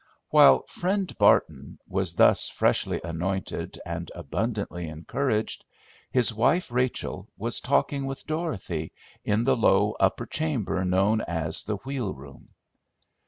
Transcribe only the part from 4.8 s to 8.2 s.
encouraged," his wife, Rachel, was talking